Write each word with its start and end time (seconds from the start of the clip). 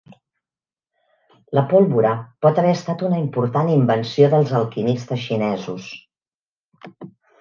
La 1.57 1.63
pólvora 1.73 2.13
pot 2.45 2.61
haver 2.61 2.73
estat 2.77 3.03
una 3.09 3.19
important 3.25 3.69
invenció 3.75 4.31
dels 4.35 4.55
alquimistes 4.61 5.25
xinesos. 5.29 5.91